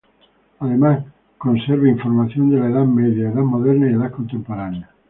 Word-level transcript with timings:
Además, 0.59 1.05
conserva 1.37 1.87
información 1.87 2.49
de 2.49 2.59
la 2.59 2.69
Edad 2.69 2.85
Media, 2.85 3.29
Edad 3.29 3.43
Moderna 3.43 3.85
y 3.87 3.93
Edad 3.93 4.09
Contemporánea. 4.09 4.89